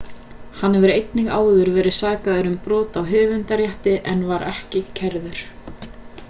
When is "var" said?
4.33-4.49